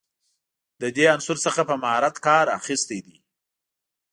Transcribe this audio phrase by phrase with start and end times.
[0.81, 3.15] له دې عنصر څخه په مهارت کار اخیستی دی.